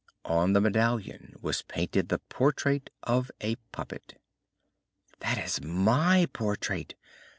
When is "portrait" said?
2.17-2.89, 6.33-6.95